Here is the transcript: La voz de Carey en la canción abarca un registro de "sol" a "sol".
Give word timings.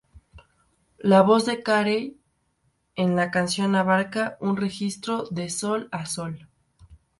La 1.01 1.21
voz 1.21 1.45
de 1.45 1.61
Carey 1.61 2.17
en 2.95 3.15
la 3.15 3.29
canción 3.29 3.75
abarca 3.75 4.35
un 4.41 4.57
registro 4.57 5.25
de 5.29 5.51
"sol" 5.51 5.89
a 5.91 6.07
"sol". 6.07 6.47